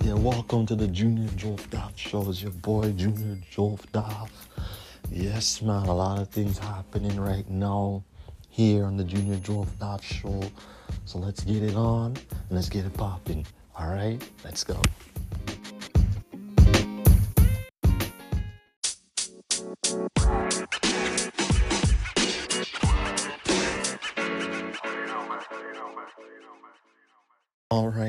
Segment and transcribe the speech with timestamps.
[0.00, 2.28] Yeah, welcome to the Junior Jolf Daff Show.
[2.28, 4.48] It's your boy Junior Jolf Daff.
[5.12, 8.02] Yes, man, a lot of things happening right now
[8.48, 10.42] here on the Junior Jolf Daff Show.
[11.04, 13.46] So let's get it on and let's get it popping.
[13.78, 14.82] All right, let's go.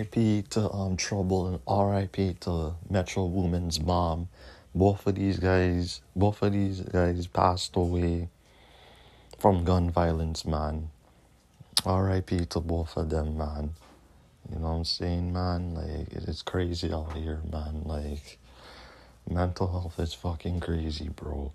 [0.09, 0.41] R.I.P.
[0.49, 2.37] to um Trouble and R.I.P.
[2.41, 4.27] to Metro Woman's mom.
[4.73, 8.29] Both of these guys, both of these guys passed away
[9.37, 10.89] from gun violence, man.
[11.85, 12.45] R.I.P.
[12.47, 13.75] to both of them, man.
[14.51, 15.75] You know what I'm saying, man?
[15.75, 17.83] Like it is crazy out here, man.
[17.85, 18.39] Like
[19.29, 21.51] mental health is fucking crazy, bro.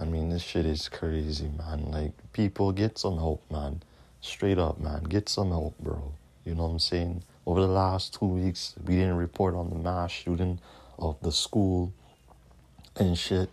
[0.00, 1.92] I mean, this shit is crazy, man.
[1.92, 3.84] Like people get some help, man.
[4.20, 5.04] Straight up, man.
[5.04, 6.12] Get some help, bro.
[6.44, 7.22] You know what I'm saying?
[7.46, 10.60] Over the last two weeks, we didn't report on the mass shooting
[10.98, 11.92] of the school
[12.96, 13.50] and shit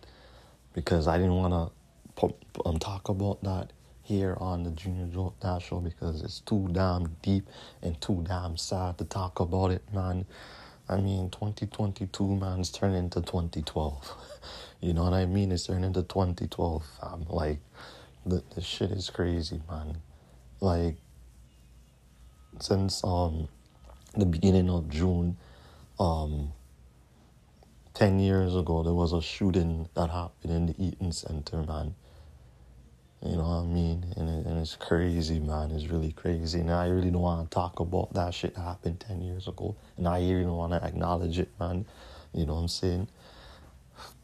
[0.72, 1.70] because I didn't want
[2.16, 2.34] to
[2.64, 7.46] um, talk about that here on the Junior Dash Show because it's too damn deep
[7.82, 10.26] and too damn sad to talk about it, man.
[10.88, 14.16] I mean, 2022, man, turning into 2012.
[14.80, 15.52] you know what I mean?
[15.52, 17.26] It's turning into 2012, fam.
[17.28, 17.58] Like,
[18.26, 19.98] the, the shit is crazy, man.
[20.60, 20.96] Like,
[22.60, 23.48] since um
[24.14, 25.36] the beginning of June,
[25.98, 26.52] um,
[27.94, 31.94] 10 years ago, there was a shooting that happened in the Eaton Center, man.
[33.24, 34.12] You know what I mean?
[34.16, 35.70] And, it, and it's crazy, man.
[35.70, 36.58] It's really crazy.
[36.60, 39.76] And I really don't want to talk about that shit that happened 10 years ago.
[39.96, 41.86] And I even want to acknowledge it, man.
[42.34, 43.08] You know what I'm saying?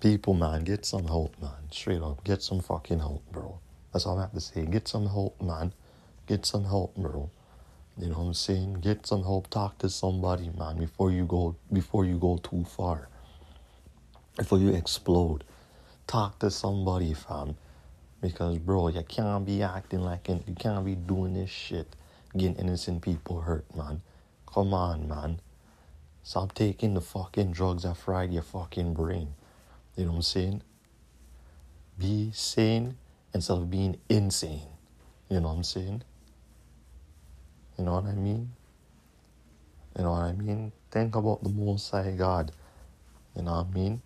[0.00, 1.70] People, man, get some help, man.
[1.70, 3.60] Straight up, get some fucking help, bro.
[3.92, 4.64] That's all I have to say.
[4.66, 5.72] Get some help, man.
[6.26, 7.30] Get some help, bro.
[7.98, 8.74] You know what I'm saying?
[8.74, 9.50] Get some help.
[9.50, 13.08] Talk to somebody, man, before you go before you go too far.
[14.36, 15.42] Before you explode.
[16.06, 17.56] Talk to somebody, fam.
[18.20, 20.42] Because bro, you can't be acting like it.
[20.46, 21.96] You can't be doing this shit,
[22.36, 24.00] getting innocent people hurt, man.
[24.46, 25.40] Come on, man.
[26.22, 29.34] Stop taking the fucking drugs that fried your fucking brain.
[29.96, 30.62] You know what I'm saying?
[31.98, 32.96] Be sane
[33.34, 34.68] instead of being insane.
[35.28, 36.02] You know what I'm saying?
[37.78, 38.50] You know what I mean?
[39.96, 40.72] You know what I mean?
[40.90, 42.50] Think about the Most High God.
[43.36, 44.02] You know what I mean?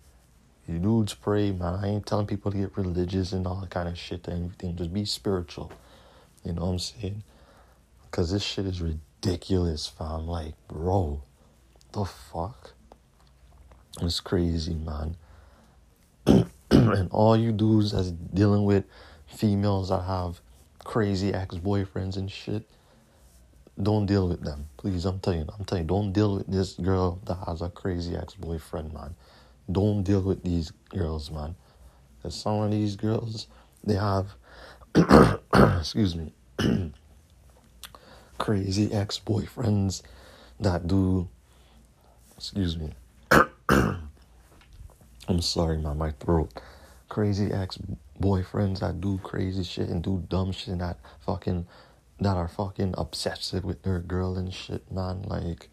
[0.67, 1.75] You dudes pray, man.
[1.75, 4.75] I ain't telling people to get religious and all that kind of shit and everything.
[4.75, 5.71] Just be spiritual.
[6.45, 7.23] You know what I'm saying?
[8.05, 10.27] Because this shit is ridiculous, fam.
[10.27, 11.23] Like, bro,
[11.91, 12.73] the fuck?
[14.01, 15.17] It's crazy, man.
[16.71, 18.85] and all you dudes that's dealing with
[19.25, 20.41] females that have
[20.83, 22.69] crazy ex boyfriends and shit
[23.81, 24.67] don't deal with them.
[24.77, 27.69] Please, I'm telling you, I'm telling you, don't deal with this girl that has a
[27.69, 29.15] crazy ex boyfriend, man.
[29.71, 31.55] Don't deal with these girls, man.
[32.17, 33.47] Because some of these girls,
[33.83, 34.35] they have,
[35.79, 36.33] excuse me,
[38.37, 40.03] crazy ex boyfriends
[40.59, 41.27] that do,
[42.37, 42.93] excuse me,
[43.69, 46.51] I'm sorry, man, my throat.
[47.09, 47.79] Crazy ex
[48.21, 51.65] boyfriends that do crazy shit and do dumb shit and that fucking
[52.19, 55.23] that are fucking obsessive with their girl and shit, man.
[55.23, 55.69] Like,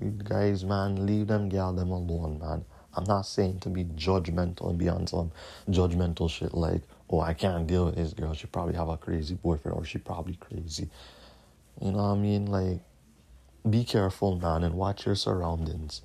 [0.00, 2.64] you guys, man, leave them gal them alone, man.
[2.94, 5.30] I'm not saying to be judgmental and be on some
[5.68, 8.32] judgmental shit like, oh, I can't deal with this girl.
[8.34, 10.88] She probably have a crazy boyfriend or she probably crazy.
[11.80, 12.46] You know what I mean?
[12.46, 12.80] Like,
[13.68, 16.00] be careful, man, and watch your surroundings.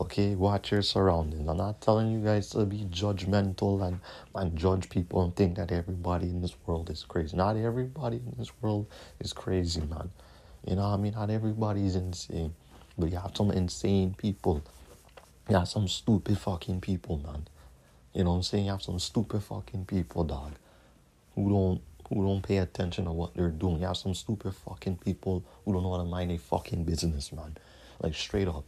[0.00, 1.48] Okay, watch your surroundings.
[1.48, 3.98] I'm not telling you guys to be judgmental and,
[4.32, 7.36] and judge people and think that everybody in this world is crazy.
[7.36, 8.86] Not everybody in this world
[9.18, 10.10] is crazy, man.
[10.64, 11.14] You know I mean?
[11.14, 12.54] Not everybody is insane.
[12.96, 14.62] But you have some insane people.
[15.48, 17.48] You have some stupid fucking people, man.
[18.14, 18.66] You know what I'm saying?
[18.66, 20.52] You have some stupid fucking people, dog.
[21.34, 23.80] Who don't who don't pay attention to what they're doing.
[23.80, 27.32] You have some stupid fucking people who don't know how to mind their fucking business,
[27.32, 27.56] man.
[28.00, 28.64] Like straight up.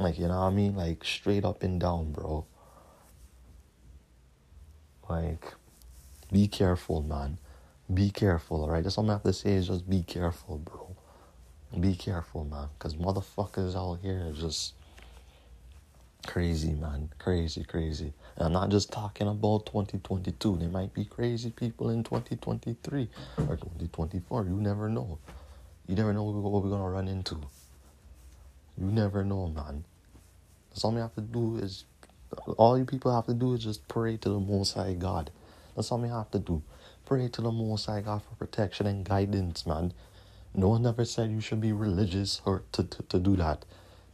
[0.00, 0.74] Like, you know what I mean?
[0.74, 2.46] Like, straight up and down, bro.
[5.10, 5.44] Like,
[6.32, 7.36] be careful, man.
[7.92, 8.82] Be careful, alright?
[8.82, 10.96] That's all I have to say is just be careful, bro.
[11.78, 12.68] Be careful, man.
[12.78, 14.72] Because motherfuckers out here are just
[16.26, 17.10] crazy, man.
[17.18, 18.14] Crazy, crazy.
[18.36, 20.56] And I'm not just talking about 2022.
[20.56, 23.06] There might be crazy people in 2023
[23.36, 24.44] or 2024.
[24.44, 25.18] You never know.
[25.86, 27.38] You never know what we're going to run into.
[28.78, 29.84] You never know, man.
[30.70, 31.84] That's all we have to do is,
[32.58, 35.30] all you people have to do is just pray to the Most High God.
[35.76, 36.62] That's all we have to do.
[37.06, 39.92] pray to the Most High God for protection and guidance, man.
[40.54, 43.64] No one ever said you should be religious or to, to, to do that.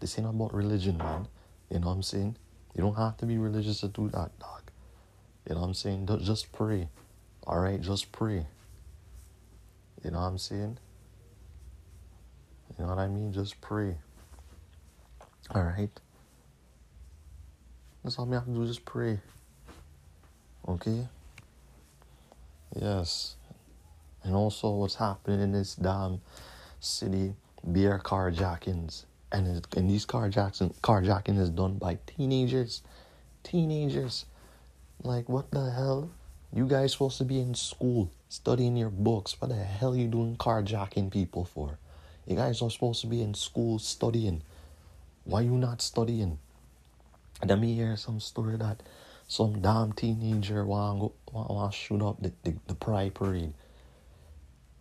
[0.01, 1.29] This ain't about religion, man.
[1.71, 2.37] You know what I'm saying?
[2.75, 4.71] You don't have to be religious to do that, dog.
[5.49, 6.09] You know what I'm saying?
[6.23, 6.89] Just pray.
[7.47, 8.47] All right, just pray.
[10.05, 10.79] You know what I'm saying?
[12.79, 13.33] You know what I mean?
[13.33, 13.97] Just pray.
[15.55, 15.91] All right.
[18.07, 18.65] That's all we have to do.
[18.65, 19.19] Just pray.
[20.69, 21.09] Okay.
[22.81, 23.35] Yes.
[24.23, 26.21] And also, what's happening in this damn
[26.79, 27.35] city?
[27.73, 32.83] Beer carjackings, and it, and these carjacking carjacking is done by teenagers.
[33.43, 34.27] Teenagers.
[35.03, 36.09] Like what the hell?
[36.53, 39.35] You guys supposed to be in school studying your books.
[39.41, 41.81] What the hell you doing carjacking people for?
[42.25, 44.45] You guys are supposed to be in school studying.
[45.25, 46.39] Why you not studying?
[47.45, 48.83] Let me hear some story that
[49.29, 53.53] some damn teenager want go want, want shoot up the, the, the pride parade.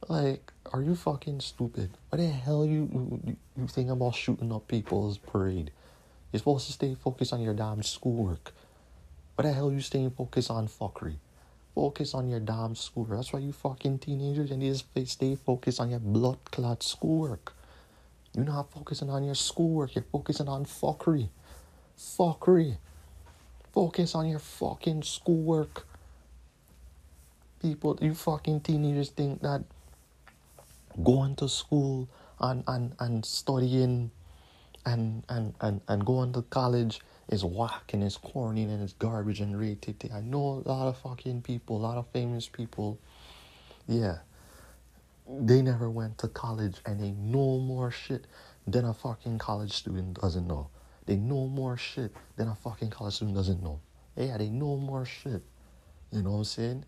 [0.08, 1.90] Like, are you fucking stupid?
[2.10, 2.88] What the hell you,
[3.26, 5.72] you you think about shooting up people's parade?
[6.32, 8.54] You're supposed to stay focused on your damn schoolwork.
[9.36, 11.16] What the hell you staying focused on fuckery?
[11.74, 13.18] Focus on your damn schoolwork.
[13.18, 17.54] That's why you fucking teenagers and just stay focused on your blood clot schoolwork.
[18.34, 19.96] You're not focusing on your schoolwork.
[19.96, 21.28] You're focusing on fuckery.
[21.98, 22.78] Fuckery.
[23.74, 25.86] Focus on your fucking schoolwork.
[27.62, 29.64] People, you fucking teenagers think that
[31.04, 32.08] going to school
[32.40, 34.12] and, and, and studying
[34.86, 39.40] and, and, and, and going to college is whack and it's corny and it's garbage
[39.40, 40.12] and rated.
[40.14, 43.00] I know a lot of fucking people, a lot of famous people.
[43.88, 44.20] Yeah.
[45.28, 48.26] They never went to college and they know more shit
[48.68, 50.70] than a fucking college student doesn't know.
[51.06, 53.80] They know more shit than a fucking college student doesn't know.
[54.16, 55.44] Yeah, they know more shit.
[56.12, 56.86] You know what I'm saying?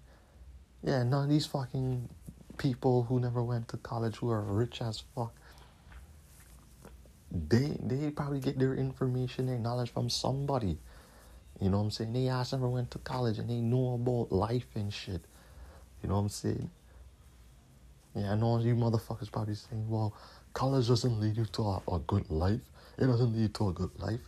[0.83, 2.09] Yeah, none of these fucking
[2.57, 5.33] people who never went to college who are rich as fuck
[7.31, 10.77] they they probably get their information, their knowledge from somebody.
[11.59, 12.13] You know what I'm saying?
[12.13, 15.21] They ass never went to college and they know about life and shit.
[16.01, 16.69] You know what I'm saying?
[18.15, 20.13] Yeah, I know you motherfuckers probably saying, well,
[20.53, 22.61] college doesn't lead you to a, a good life.
[22.97, 24.21] It doesn't lead to a good life.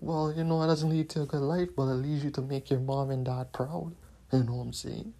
[0.00, 2.42] Well, you know, it doesn't lead to a good life, but it leads you to
[2.42, 3.92] make your mom and dad proud.
[4.32, 5.12] You know what I'm saying?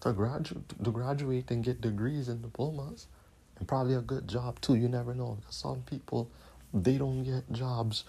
[0.00, 3.06] To graduate, to graduate and get degrees and diplomas,
[3.58, 4.76] and probably a good job too.
[4.76, 5.36] You never know.
[5.40, 6.30] Because some people
[6.72, 8.04] they don't get jobs,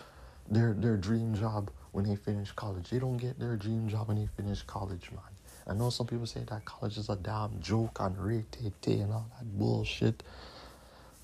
[0.49, 2.89] their their dream job when they finish college.
[2.89, 5.21] They don't get their dream job when they finish college, man.
[5.65, 9.29] I know some people say that college is a damn joke and rate and all
[9.37, 10.23] that bullshit.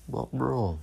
[0.08, 0.78] But bro,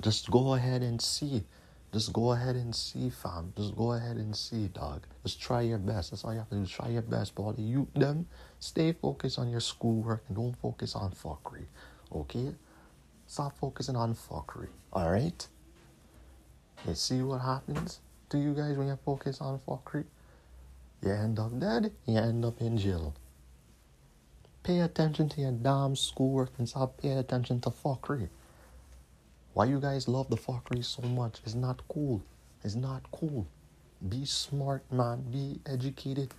[0.00, 1.44] just go ahead and see.
[1.92, 3.52] Just go ahead and see, fam.
[3.54, 5.02] Just go ahead and see, dog.
[5.24, 6.10] Just try your best.
[6.10, 6.64] That's all you have to do.
[6.64, 8.26] Try your best, but you them
[8.60, 11.66] stay focused on your schoolwork and don't focus on fuckery.
[12.14, 12.54] Okay?
[13.26, 14.68] Stop focusing on fuckery.
[14.92, 15.48] Alright?
[16.86, 18.00] You see what happens
[18.30, 20.04] to you guys when you focus on fuckery?
[21.02, 23.14] You end up dead, you end up in jail.
[24.62, 28.28] Pay attention to your damn schoolwork and stop paying attention to fuckery.
[29.54, 31.40] Why you guys love the fuckery so much?
[31.44, 32.22] It's not cool.
[32.64, 33.46] It's not cool.
[34.08, 35.22] Be smart, man.
[35.30, 36.32] Be educated.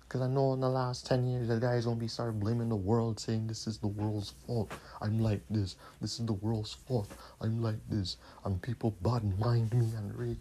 [0.00, 2.76] Because I know in the last 10 years, the guys gonna be start blaming the
[2.76, 4.72] world, saying this is the world's fault.
[5.02, 5.74] I'm like this.
[6.00, 7.10] This is the world's fault.
[7.42, 8.16] I'm like this.
[8.44, 10.38] And people bad mind me and rate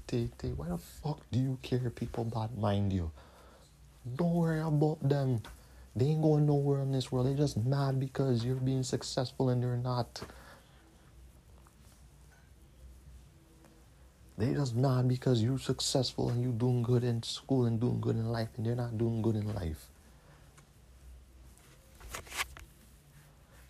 [0.56, 3.12] Why the fuck do you care people bad mind you?
[4.15, 5.41] Don't worry about them.
[5.98, 7.25] They ain't going nowhere in this world.
[7.25, 10.22] They're just mad because you're being successful and they're not.
[14.38, 18.16] They just mad because you're successful and you're doing good in school and doing good
[18.16, 19.88] in life and they're not doing good in life.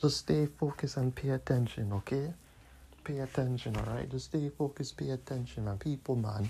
[0.01, 2.33] Just stay focused and pay attention, okay?
[3.05, 4.11] Pay attention, alright?
[4.11, 5.77] Just stay focused, pay attention, man.
[5.77, 6.49] People, man.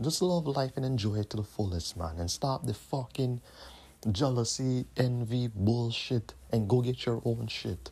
[0.00, 2.16] Just love life and enjoy it to the fullest, man.
[2.18, 3.42] And stop the fucking
[4.12, 7.90] jealousy, envy, bullshit, and go get your own shit.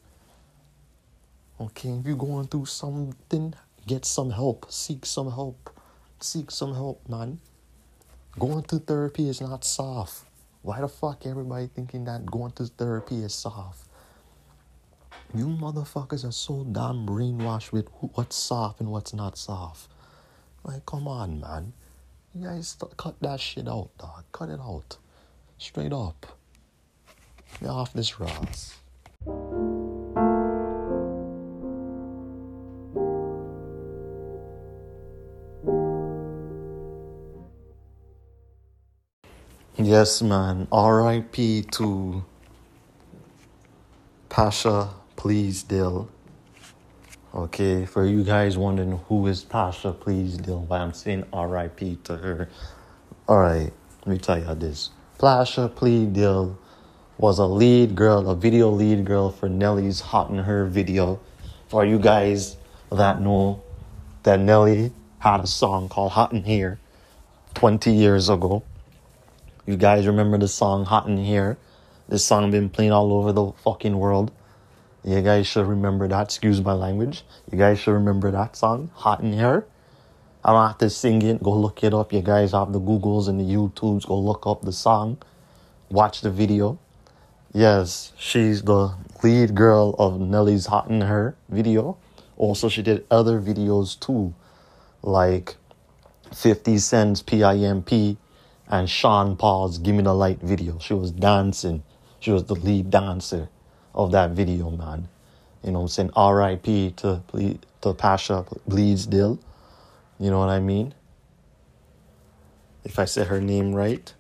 [1.61, 3.55] Okay, if you're going through something,
[3.87, 4.67] Get some help.
[4.71, 5.71] Seek some help.
[6.21, 7.39] Seek some help, man.
[8.37, 10.25] Going to therapy is not soft.
[10.63, 13.87] Why the fuck everybody thinking that going to therapy is soft?
[15.33, 19.89] You motherfuckers are so damn brainwashed with what's soft and what's not soft.
[20.65, 21.73] Like, come on, man.
[22.35, 24.25] You guys cut that shit out, dog.
[24.33, 24.99] Cut it out.
[25.59, 26.39] Straight up.
[27.61, 28.75] Get off this Ross.
[39.79, 40.69] Yes, man.
[40.73, 41.63] R.I.P.
[41.73, 42.25] to
[44.29, 46.09] Pasha Bleasdale.
[47.35, 51.99] Okay, for you guys wondering who is Pasha Bleasdale, why I'm saying R.I.P.
[52.05, 52.49] to her.
[53.29, 53.73] Alright,
[54.05, 54.91] let me tell you this.
[55.19, 56.59] Pasha Bleasdale
[57.17, 61.21] was a lead girl, a video lead girl for Nelly's Hot in Here video.
[61.69, 62.59] For you guys
[62.93, 63.63] that know
[64.25, 66.79] that Nelly had a song called Hot in Here
[67.55, 68.63] 20 years ago.
[69.65, 71.57] You guys remember the song Hot in Here?
[72.11, 74.31] This song been playing all over the fucking world.
[75.03, 76.25] You guys should remember that.
[76.25, 77.25] Excuse my language.
[77.51, 79.65] You guys should remember that song, Hot in Here.
[80.47, 81.43] I don't have to sing it.
[81.43, 82.13] Go look it up.
[82.13, 84.07] You guys have the Googles and the YouTubes.
[84.07, 85.19] Go look up the song.
[85.91, 86.79] Watch the video.
[87.53, 91.97] Yes, she's the lead girl of Nelly's Hot in Here video.
[92.37, 94.35] Also, she did other videos too,
[95.03, 95.57] like
[96.33, 98.17] 50 Cent's PIMP
[98.69, 100.79] and Sean Paul's Give Me the Light video.
[100.79, 101.83] She was dancing.
[102.21, 103.49] She was the lead dancer
[103.97, 105.09] of that video, man.
[105.65, 106.11] You know I'm saying?
[106.15, 106.93] R.I.P.
[106.99, 107.21] to,
[107.81, 109.41] to Pasha Bleasdale.
[110.19, 110.95] You know what I mean?
[112.85, 114.13] If I said her name right.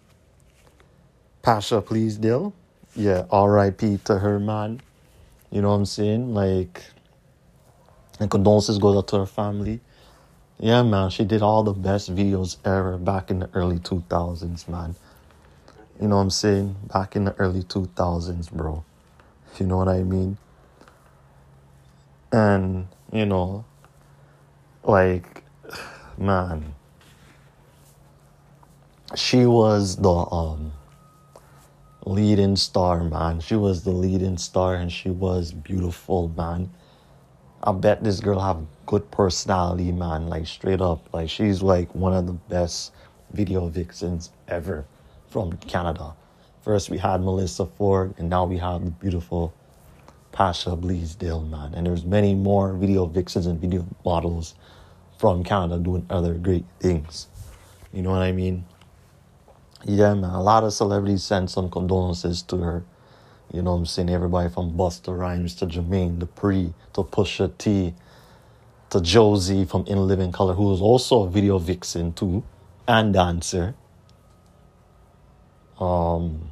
[1.42, 2.52] Pasha please, Dill.
[2.94, 3.98] Yeah, R.I.P.
[4.04, 4.80] to her, man.
[5.50, 6.34] You know what I'm saying?
[6.34, 6.82] Like,
[8.18, 9.80] and condolences goes out to her family.
[10.58, 14.96] Yeah, man, she did all the best videos ever back in the early 2000s, man.
[16.00, 16.76] You know what I'm saying?
[16.92, 18.84] Back in the early 2000s, bro.
[19.58, 20.38] You know what I mean?
[22.32, 23.64] And, you know,
[24.82, 25.42] like,
[26.18, 26.74] man,
[29.14, 30.72] she was the um
[32.04, 33.40] leading star, man.
[33.40, 36.70] She was the leading star and she was beautiful, man.
[37.62, 40.28] I bet this girl have good personality, man.
[40.28, 42.92] Like straight up, like she's like one of the best
[43.32, 44.84] video vixens ever
[45.28, 46.14] from Canada.
[46.62, 49.52] First we had Melissa Ford, and now we have the beautiful
[50.32, 51.74] Pasha Bleasdale, man.
[51.74, 54.54] And there's many more video vixens and video models
[55.18, 57.28] from Canada doing other great things.
[57.92, 58.64] You know what I mean?
[59.84, 60.30] Yeah, man.
[60.30, 62.84] A lot of celebrities sent some condolences to her.
[63.52, 64.10] You know what I'm saying?
[64.10, 67.94] Everybody from Busta Rhymes to Jermaine Dupri to Pusha T
[68.90, 72.44] to Josie from In Living Color, who was also a video vixen too
[72.88, 73.74] and dancer.
[75.78, 76.50] Um,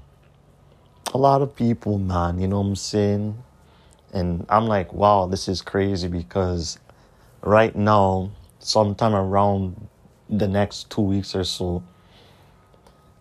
[1.12, 3.42] a lot of people, man, you know what I'm saying?
[4.12, 6.78] And I'm like, wow, this is crazy because
[7.42, 8.30] right now,
[8.64, 9.88] sometime around
[10.28, 11.82] the next two weeks or so,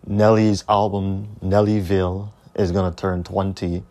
[0.06, 3.82] Nelly's album, Nellyville, is gonna turn 20.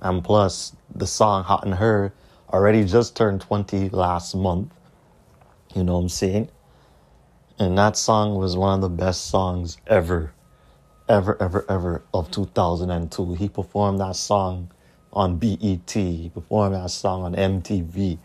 [0.00, 2.12] And plus, the song Hot in Here
[2.52, 4.72] already just turned 20 last month.
[5.74, 6.48] You know what I'm saying?
[7.58, 10.32] And that song was one of the best songs ever,
[11.08, 13.34] ever, ever, ever of 2002.
[13.34, 14.70] He performed that song
[15.12, 18.18] on BET, he performed that song on MTV.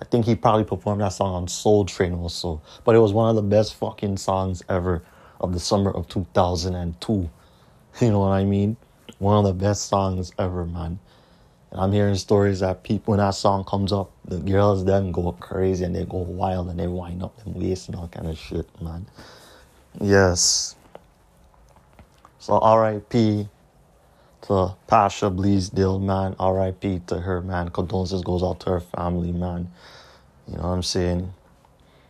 [0.00, 2.60] I think he probably performed that song on Soul Train also.
[2.84, 5.02] But it was one of the best fucking songs ever
[5.40, 7.30] of the summer of 2002.
[8.00, 8.76] You know what I mean?
[9.18, 11.00] One of the best songs ever, man.
[11.72, 15.32] And I'm hearing stories that people, when that song comes up, the girls then go
[15.32, 18.38] crazy and they go wild and they wind up and waist and all kind of
[18.38, 19.06] shit, man.
[20.00, 20.76] Yes.
[22.38, 23.48] So R.I.P.
[24.42, 26.34] to Pasha Bleasdale, man.
[26.38, 27.02] R.I.P.
[27.06, 27.68] to her, man.
[27.68, 29.70] Condolences goes out to her family, man.
[30.46, 31.32] You know what I'm saying?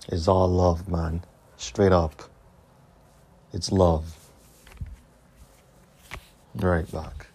[0.08, 1.22] It's all love, man.
[1.56, 2.22] Straight up.
[3.52, 4.16] It's love.
[6.54, 7.26] Right back.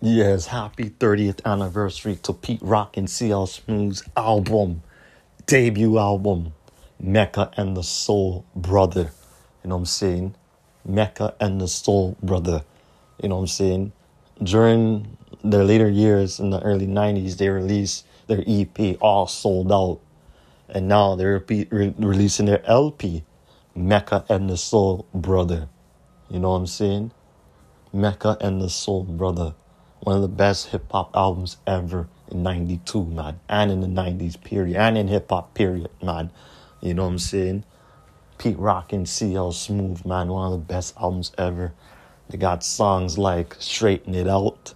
[0.00, 4.82] Yes, happy 30th anniversary to Pete Rock and CL Smooth's album,
[5.46, 6.52] debut album,
[7.00, 9.10] Mecca and the Soul Brother.
[9.64, 10.34] You know what I'm saying?
[10.84, 12.62] Mecca and the Soul Brother.
[13.20, 13.92] You know what I'm saying?
[14.40, 20.00] During their later years in the early 90s, they released their EP, All Souled Out.
[20.68, 23.24] And now they're re- releasing their LP,
[23.74, 25.68] Mecca and the Soul Brother.
[26.30, 27.10] You know what I'm saying?
[27.92, 29.54] Mecca and the Soul Brother
[30.04, 33.40] one of the best hip hop albums ever in 92, man.
[33.48, 34.76] And in the 90s period.
[34.76, 36.30] And in hip hop period, man.
[36.82, 37.64] You know what I'm saying?
[38.38, 40.28] Pete Rock and CL Smooth, man.
[40.28, 41.72] One of the best albums ever.
[42.28, 44.74] They got songs like Straighten It Out.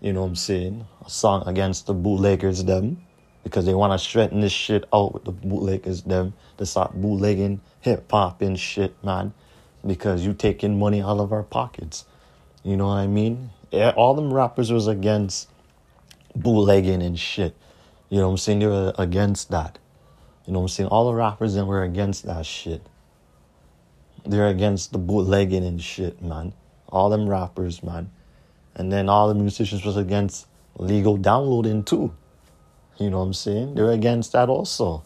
[0.00, 0.86] You know what I'm saying?
[1.04, 3.04] A song against the bootleggers, them.
[3.44, 6.34] Because they want to straighten this shit out with the bootleggers, them.
[6.56, 9.32] They start bootlegging hip hop and shit, man.
[9.86, 12.04] Because you taking money out of our pockets.
[12.64, 13.50] You know what I mean?
[13.72, 15.48] all them rappers was against
[16.34, 17.54] bootlegging and shit.
[18.08, 18.58] You know what I'm saying?
[18.60, 19.78] They were against that.
[20.48, 20.88] You know what I'm saying?
[20.88, 22.80] All the rappers then were against that shit.
[24.24, 26.54] They're against the bootlegging and shit, man.
[26.88, 28.10] All them rappers, man.
[28.74, 30.46] And then all the musicians was against
[30.78, 32.14] legal downloading too.
[32.96, 33.74] You know what I'm saying?
[33.74, 35.04] They're against that also.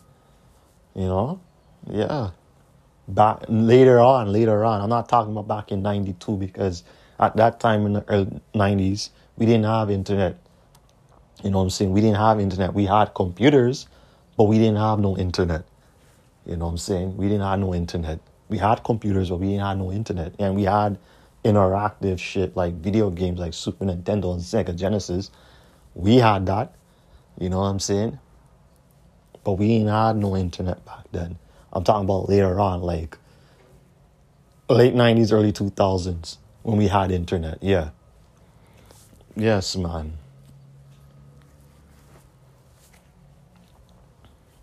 [0.94, 1.40] You know?
[1.90, 2.30] Yeah.
[3.08, 4.80] Back later on, later on.
[4.80, 6.84] I'm not talking about back in 92 because
[7.18, 10.38] at that time in the early 90s, we didn't have internet.
[11.42, 11.90] You know what I'm saying?
[11.90, 12.75] We didn't have internet.
[12.75, 13.88] We had computers,
[14.42, 15.64] but we didn't have no internet.
[16.44, 17.16] You know what I'm saying?
[17.16, 18.18] We didn't have no internet.
[18.49, 20.34] We had computers, but we didn't have no internet.
[20.40, 20.99] And we had
[21.44, 25.30] interactive shit like video games like Super Nintendo and Sega Genesis.
[25.94, 26.75] We had that.
[27.38, 28.18] You know what I'm saying?
[29.44, 31.38] But we ain't had no internet back then.
[31.72, 33.16] I'm talking about later on, like
[34.68, 37.62] late 90s, early 2000s, when we had internet.
[37.62, 37.90] Yeah.
[39.37, 40.14] Yes, man.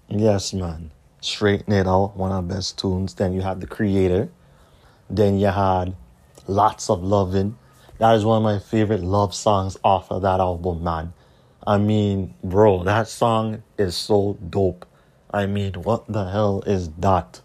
[0.10, 0.92] Yes, man.
[1.22, 3.14] Straighten It Out, one of the best tunes.
[3.14, 4.30] Then you had The Creator.
[5.10, 5.96] Then you had
[6.48, 7.58] Lots of Loving.
[8.00, 11.14] That is one of my favorite love songs off of that album, man.
[11.68, 14.88] I mean, bro, that song is so dope.
[15.32, 17.42] I mean, what the hell is that?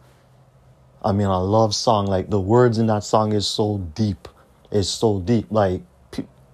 [1.04, 2.06] I mean, a love song.
[2.06, 4.26] Like the words in that song is so deep.
[4.70, 5.48] It's so deep.
[5.50, 5.82] Like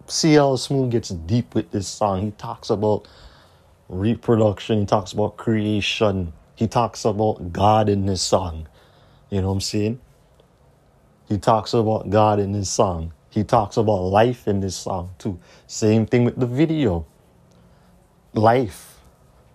[0.07, 2.23] CL Smooth gets deep with this song.
[2.23, 3.07] He talks about
[3.91, 4.81] reproduction.
[4.81, 6.33] He talks about creation.
[6.55, 8.69] He talks about God in this song.
[9.31, 10.01] You know what I'm saying?
[11.29, 13.13] He talks about God in this song.
[13.29, 15.39] He talks about life in this song too.
[15.67, 17.07] Same thing with the video
[18.35, 18.99] life,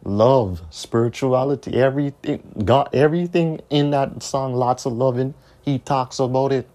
[0.03, 6.67] love, spirituality, everything, God, everything in that song, lots of loving, he talks about it.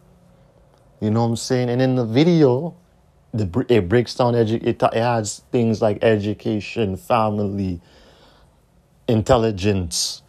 [1.01, 1.71] You know what I'm saying?
[1.71, 2.75] And in the video,
[3.33, 7.81] the it breaks down edu- it, it adds things like education, family,
[9.09, 10.23] intelligence,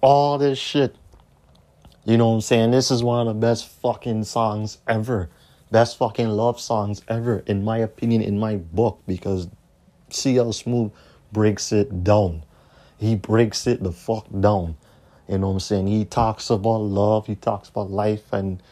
[0.00, 0.96] all this shit.
[2.04, 2.70] You know what I'm saying?
[2.70, 5.28] This is one of the best fucking songs ever.
[5.72, 9.48] Best fucking love songs ever, in my opinion, in my book, because
[10.10, 10.92] CL Smooth
[11.32, 12.44] breaks it down.
[12.98, 14.76] He breaks it the fuck down.
[15.28, 15.88] You know what I'm saying?
[15.88, 18.62] He talks about love, he talks about life and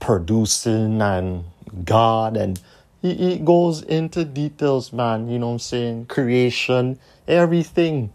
[0.00, 1.44] producing and
[1.84, 2.60] God and
[3.04, 5.28] he, he goes into details, man.
[5.28, 6.06] You know what I'm saying?
[6.06, 8.14] Creation, everything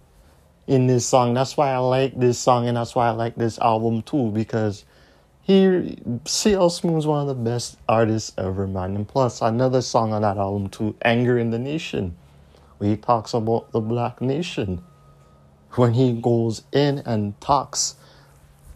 [0.66, 1.36] in this song.
[1.36, 4.86] That's why I like this song and that's why I like this album too, because
[5.44, 8.96] he CL Smooth is one of the best artists ever, man.
[8.96, 12.16] And plus another song on that album too, Anger in the Nation
[12.80, 14.82] where he talks about the black nation.
[15.76, 17.96] When he goes in and talks,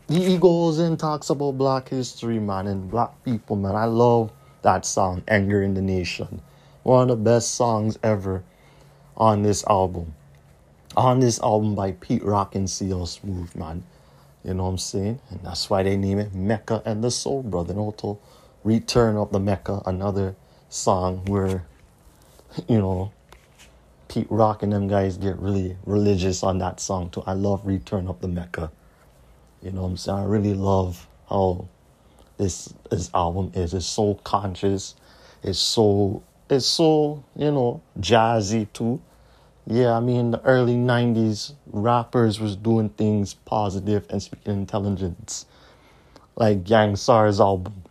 [0.08, 3.76] he goes in talks about black history, man, and black people, man.
[3.76, 4.32] I love
[4.64, 6.42] that song, Anger in the Nation.
[6.84, 8.44] One of the best songs ever
[9.16, 10.16] on this album.
[10.98, 13.84] On this album by Pete Rock and CL Smooth, man.
[14.44, 15.20] You know what I'm saying?
[15.30, 17.76] And that's why they name it Mecca and the Soul Brother.
[17.76, 18.20] Also
[18.64, 20.36] Return of the Mecca, another
[20.70, 21.66] song where,
[22.68, 23.12] you know,
[24.08, 27.24] Pete Rock and them guys get really religious on that song too.
[27.26, 28.72] I love Return of the Mecca.
[29.62, 30.20] You know what I'm saying?
[30.20, 31.68] I really love how
[32.38, 33.74] this this album is.
[33.74, 34.96] It's so conscious.
[35.44, 39.02] It's so it's so, you know, jazzy too.
[39.66, 45.46] Yeah, I mean the early nineties rappers was doing things positive and speaking intelligence.
[46.36, 47.84] Like Gang Starr's album,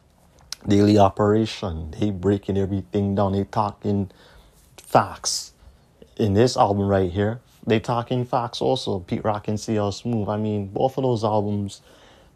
[0.67, 1.93] Daily Operation.
[1.99, 3.33] They breaking everything down.
[3.33, 4.11] They talking
[4.77, 5.53] facts
[6.17, 9.01] in this album right here, they talking facts also.
[9.01, 10.29] Pete Rock and CL Smooth.
[10.29, 11.81] I mean, both of those albums,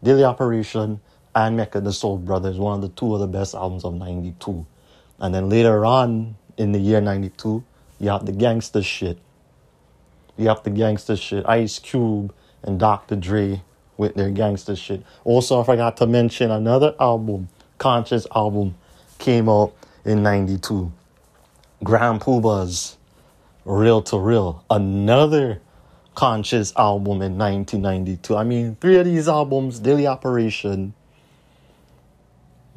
[0.03, 0.99] Daily Operation
[1.37, 4.65] and Mecca the Soul Brothers, one of the two of the best albums of '92.
[5.19, 7.63] And then later on in the year '92,
[7.99, 9.19] you have the gangster shit.
[10.35, 11.47] You have the gangster shit.
[11.47, 13.15] Ice Cube and Dr.
[13.15, 13.61] Dre
[13.97, 15.03] with their gangster shit.
[15.23, 18.75] Also, I forgot to mention another album, Conscious album,
[19.19, 19.73] came out
[20.05, 20.91] in '92.
[21.83, 22.97] Grand Puba's
[23.63, 25.61] Reel to Reel, another
[26.15, 28.35] conscious album in 1992.
[28.35, 30.95] I mean, three of these albums, Daily Operation,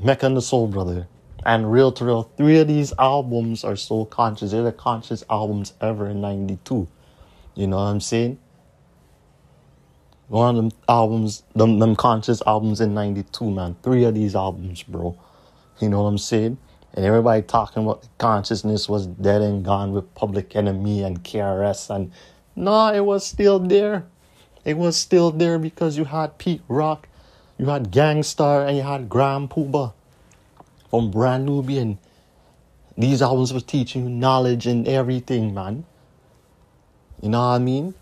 [0.02, 1.08] Mecca and the Soul Brother,
[1.44, 4.50] and Reel to Reel, three of these albums are so conscious.
[4.50, 6.88] They're the conscious albums ever in 92.
[7.54, 8.38] You know what I'm saying?
[10.28, 13.76] One of them albums, them, them conscious albums in 92, man.
[13.82, 15.18] Three of these albums, bro.
[15.80, 16.58] You know what I'm saying?
[16.94, 22.10] and everybody talking about consciousness was dead and gone with Public Enemy and KRS, and
[22.56, 24.06] no, it was still there.
[24.64, 27.08] It was still there because you had Pete Rock,
[27.60, 29.92] you had Gang Starr, and you had Grand Puba
[30.88, 31.98] from Brand Nubian.
[32.96, 35.84] These albums were teaching you knowledge and everything, man.
[37.20, 37.92] You know what I mean?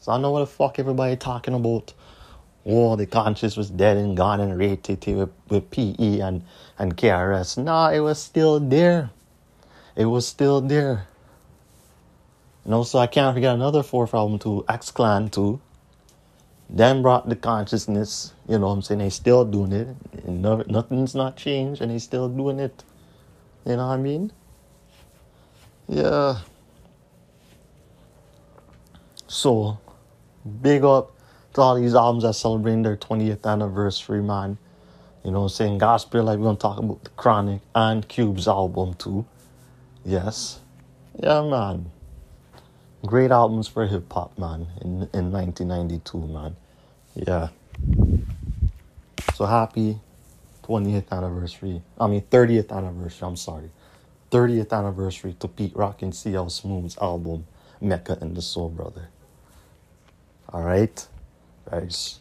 [0.00, 1.92] So I know what the fuck everybody talking about.
[2.64, 6.42] Oh, the conscience was dead and gone and rated with, with PE and,
[6.78, 7.62] and KRS.
[7.62, 9.10] Nah, it was still there.
[9.96, 11.06] It was still there.
[12.64, 15.60] And also, I can't forget another fourth album too, X Clan too.
[16.70, 18.98] Then brought the consciousness, you know what I'm saying?
[18.98, 20.26] They still doing it.
[20.26, 22.82] No, nothing's not changed and they still doing it.
[23.66, 24.32] You know what I mean?
[25.88, 26.38] Yeah.
[29.26, 29.78] So,
[30.62, 31.12] big up
[31.54, 34.58] to all these albums that celebrating their 20th anniversary, man.
[35.24, 35.78] You know what I'm saying?
[35.78, 39.24] Gospel, like we're gonna talk about the Chronic and Cube's album too.
[40.04, 40.60] Yes.
[41.22, 41.90] Yeah, man.
[43.06, 46.56] Great albums for hip hop, man, in, in 1992, man.
[47.14, 47.48] Yeah.
[49.34, 50.00] So happy
[50.62, 51.82] 20th anniversary.
[52.00, 53.70] I mean, 30th anniversary, I'm sorry.
[54.30, 57.46] 30th anniversary to Pete Rock and CL Smooth's album,
[57.80, 59.08] Mecca and the Soul Brother.
[60.48, 61.06] All right,
[61.70, 62.20] guys.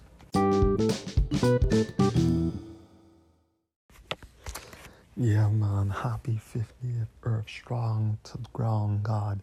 [5.16, 5.92] Yeah, man.
[5.92, 9.40] Happy 50th Earth Strong to the ground, God.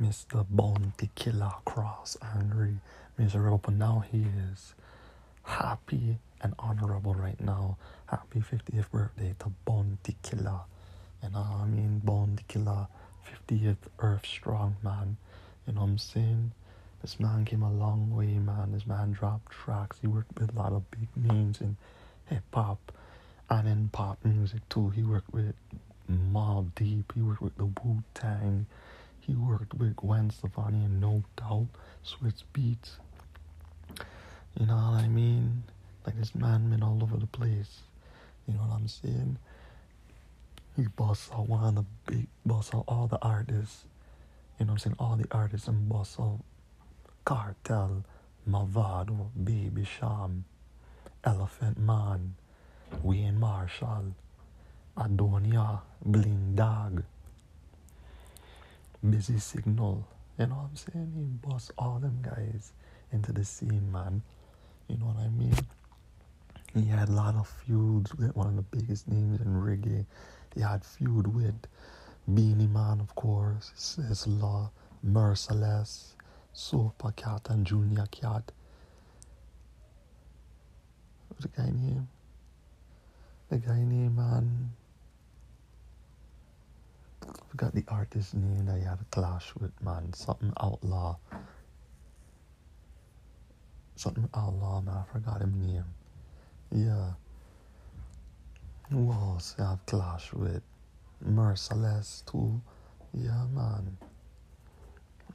[0.00, 0.44] Mr.
[0.50, 2.76] Bounty Killer Cross Angry,
[3.16, 4.74] miserable, but now he is
[5.44, 7.76] happy and honorable right now.
[8.06, 10.16] Happy 50th birthday to Bounty.
[11.22, 12.88] And I mean, Bounty Killer,
[13.48, 15.16] 50th Earth Strong, man.
[15.66, 16.52] You know what I'm saying?
[17.00, 18.72] This man came a long way, man.
[18.72, 19.98] This man dropped tracks.
[20.00, 21.76] He worked with a lot of big names in
[22.26, 22.92] hip hop
[23.48, 24.90] and in pop music too.
[24.90, 25.54] He worked with
[26.10, 27.12] Mobb Deep.
[27.14, 28.66] He worked with the Wu Tang.
[29.26, 31.68] He worked with Gwen Stefani and No Doubt,
[32.04, 32.98] Swizz Beatz.
[34.58, 35.62] You know what I mean?
[36.06, 37.80] Like this man been all over the place.
[38.46, 39.38] You know what I'm saying?
[40.76, 43.84] He busts out one of the big, busts out all the artists.
[44.58, 44.96] You know what I'm saying?
[44.98, 46.40] All the artists and busts out
[47.24, 48.04] Cartel,
[48.46, 50.44] Mavado, Baby Cham,
[51.24, 52.34] Elephant Man,
[53.02, 54.14] Wayne Marshall,
[54.98, 57.04] Aidonia, Bling Dawg,
[59.08, 60.06] Busy Signal.
[60.38, 61.12] You know what I'm saying?
[61.14, 62.72] He busts all them guys
[63.12, 64.22] into the scene, man.
[64.88, 65.54] You know what I mean?
[66.74, 70.06] He had a lot of feuds with one of the biggest names in reggae.
[70.54, 71.54] He had feud with
[72.32, 74.70] Beenie Man, of course, Sizzla,
[75.02, 76.14] Merciless,
[76.52, 78.50] Super Cat, and Junior Cat.
[81.28, 82.08] What's the guy name?
[83.50, 84.72] The guy name, man.
[87.28, 90.12] I forgot the artist name that he had a clash with, man.
[90.12, 91.16] Something outlaw.
[93.96, 94.96] Something outlaw, man.
[94.96, 95.84] I forgot his name.
[96.70, 97.12] Yeah.
[98.90, 100.62] Who else I have clash with?
[101.20, 102.60] Merciless too.
[103.12, 103.96] Yeah, man.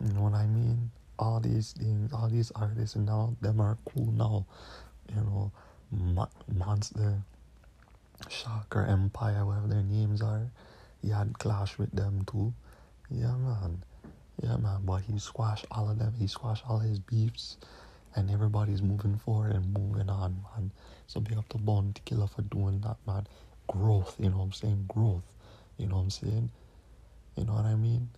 [0.03, 0.91] You know what I mean?
[1.17, 4.45] All these things, all these artists now, them are cool now.
[5.09, 5.51] You know,
[5.91, 7.21] Mo- Monster,
[8.29, 10.51] Shocker, Empire, whatever their names are.
[11.01, 12.53] He had clash with them too.
[13.09, 13.83] Yeah, man.
[14.43, 14.81] Yeah, man.
[14.83, 16.13] But he squashed all of them.
[16.17, 17.57] He squashed all his beefs.
[18.15, 20.71] And everybody's moving forward and moving on, man.
[21.07, 23.27] So big up to Bounty Killer for doing that, man.
[23.67, 24.85] Growth, you know what I'm saying?
[24.87, 25.23] Growth.
[25.77, 26.49] You know what I'm saying?
[27.37, 28.09] You know what I mean?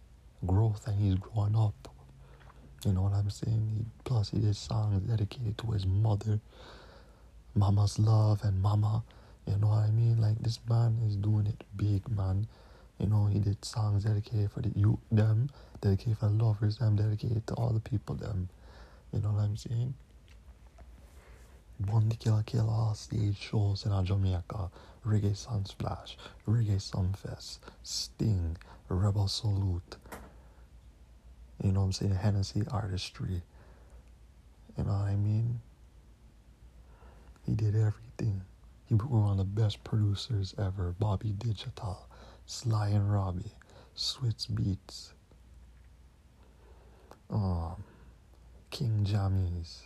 [0.46, 1.90] Growth and he's growing up.
[2.86, 3.70] You know what I'm saying?
[3.78, 6.40] He, plus he did songs dedicated to his mother,
[7.54, 9.04] Mama's love and Mama.
[9.46, 10.20] You know what I mean?
[10.20, 12.48] Like this man is doing it big, man.
[13.02, 15.50] You know, he did songs dedicated for the youth, them,
[15.82, 18.48] dedicated for the lovers, them, dedicated to all the people, them.
[19.12, 19.96] You know what I'm saying?
[21.80, 24.70] Bounty Killer Killer all stage shows in Jamaica,
[25.04, 26.16] Reggae Sunsplash,
[26.48, 28.56] Reggae Sunfest, Sting,
[28.88, 29.98] Rebel Salute.
[31.64, 32.14] You know what I'm saying?
[32.14, 33.42] Hennessy Artistry.
[34.78, 35.60] You know what I mean?
[37.48, 38.42] He did everything.
[38.86, 40.94] He was one of the best producers ever.
[41.00, 42.08] Bobby Digital,
[42.52, 43.54] Sly and Robbie,
[43.96, 45.14] Swizz Beatz,
[47.30, 47.82] um,
[48.70, 49.84] King Jammies.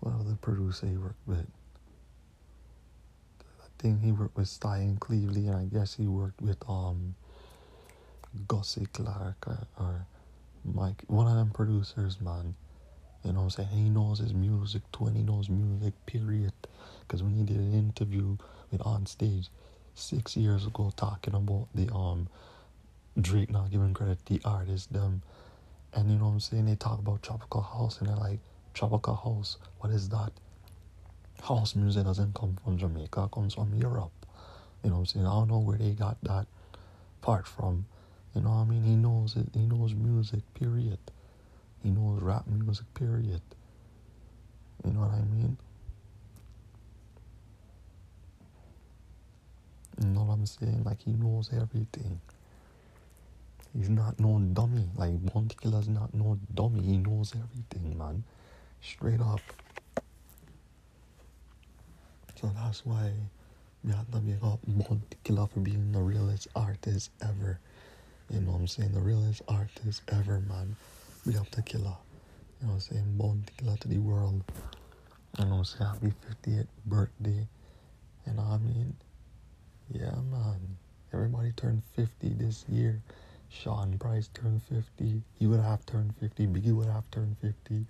[0.00, 1.46] What other producer he worked with?
[3.40, 7.14] I think he worked with Steely and Clevie, and I guess he worked with um
[8.48, 10.06] Gussie Clarke or, or
[10.64, 12.56] Mike, one of them producers, man.
[13.22, 13.68] You know what I'm saying?
[13.68, 16.52] He knows his music too, and he knows music, period.
[17.06, 18.36] Because when he did an interview
[18.72, 19.50] with On Stage
[19.98, 22.28] six years ago talking about the um
[23.20, 25.22] Drake not giving credit the artist, them,
[25.92, 26.66] and you know what I'm saying?
[26.66, 28.38] They talk about Tropical House, and they're like,
[28.74, 30.30] Tropical House, what is that?
[31.42, 34.12] House music doesn't come from Jamaica, comes from Europe.
[34.82, 35.26] You know what I'm saying?
[35.26, 36.46] I don't know where they got that
[37.20, 37.86] part from.
[38.34, 38.84] You know what I mean?
[38.84, 39.48] He knows it.
[39.52, 40.40] He knows music.
[40.54, 40.98] Period.
[41.82, 43.40] He knows rap music, period.
[44.84, 45.56] You know what I mean?
[50.00, 50.82] You know what I'm saying?
[50.84, 52.20] Like he knows everything.
[53.76, 54.88] He's not no dummy.
[54.96, 56.82] Like Bounty Killer's not no dummy.
[56.82, 58.24] He knows everything, man.
[58.80, 59.40] Straight up.
[62.40, 63.12] So that's why
[63.84, 67.58] we have to big up Bounty Killer for being the realest artist ever.
[68.30, 68.92] You know what I'm saying?
[68.92, 70.76] The realest artist ever, man.
[71.26, 71.96] We have to killer.
[72.60, 73.04] You know what I'm saying?
[73.16, 74.42] Bounty Killer to the world.
[75.38, 75.90] You know what I'm saying?
[75.90, 76.12] Happy
[76.50, 77.46] 50th birthday.
[78.26, 78.94] You know what I mean?
[79.92, 80.76] Yeah, man.
[81.12, 83.00] Everybody turned 50 this year.
[83.48, 85.22] Sean Price turned 50.
[85.38, 86.46] He would have turned 50.
[86.48, 87.86] Biggie would have turned 50.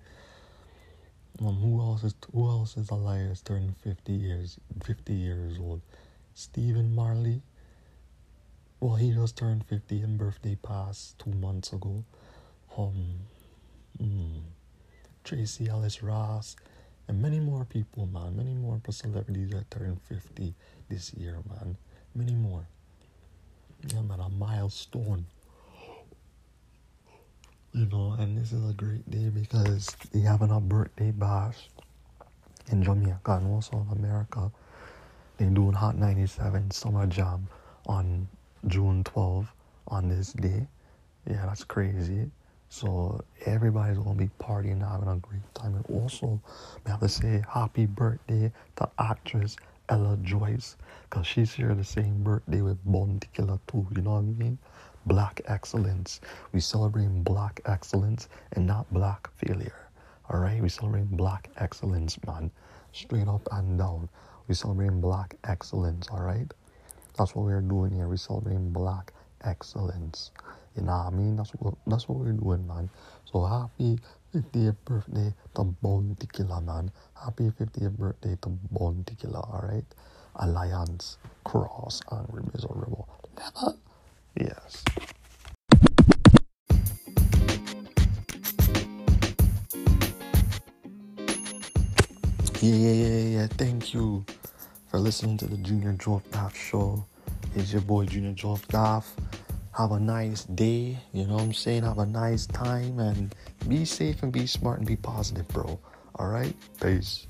[1.41, 5.81] Um, who else is who else is alive turning 50 years 50 years old?
[6.33, 7.41] Stephen Marley.
[8.79, 12.03] Well, he just turned 50 and birthday passed two months ago.
[12.77, 13.19] Um,
[14.01, 14.41] mm,
[15.25, 16.55] Tracee Ellis Ross,
[17.07, 18.37] and many more people, man.
[18.37, 20.53] Many more celebrities that turned 50
[20.89, 21.75] this year, man.
[22.19, 22.67] Many more.
[23.87, 25.25] Yeah, man, a milestone.
[27.71, 31.69] You know, and this is a great day because they having a birthday bash
[32.73, 34.51] in Jamaica and also in America.
[35.37, 37.47] They're doing Hot 97 Summer Jam
[37.87, 38.27] on
[38.67, 39.49] June 12
[39.87, 40.67] on this day.
[41.25, 42.29] Yeah, that's crazy.
[42.67, 45.75] So everybody's gonna be partying, having a great time.
[45.75, 46.41] And also,
[46.83, 49.55] we have to say happy birthday to actress
[49.89, 50.77] Ella Joyce,
[51.09, 53.87] cause she shared the same birthday with Bounty Killer too.
[53.95, 54.57] You know what I mean?
[55.07, 56.21] Black excellence.
[56.53, 59.87] We celebrate black excellence and not black failure.
[60.29, 62.51] All right, we celebrate black excellence, man.
[62.93, 64.09] Straight up and down.
[64.47, 66.07] We celebrate black excellence.
[66.11, 66.51] All right,
[67.17, 68.07] that's what we're doing here.
[68.07, 70.31] We celebrate black excellence.
[70.75, 71.35] You know what I mean?
[71.35, 72.89] That's what that's what we're doing, man.
[73.25, 73.99] So happy
[74.33, 76.91] 50th birthday to Bounty Killer, man.
[77.19, 79.85] Happy 50th birthday to Bounty Killer, alright?
[80.35, 83.09] Alliance, Cross, Angry Miserable.
[83.37, 83.75] Never.
[84.39, 84.83] Yes.
[92.61, 93.47] Yeah, yeah, yeah, yeah.
[93.47, 94.25] Thank you
[94.89, 97.03] for listening to the Junior Joe Daff Show.
[97.55, 99.11] It's your boy Junior Joe Daff.
[99.75, 100.99] Have a nice day.
[101.13, 101.83] You know what I'm saying?
[101.83, 103.33] Have a nice time and
[103.67, 105.79] be safe and be smart and be positive, bro.
[106.15, 106.55] All right?
[106.81, 107.27] Peace.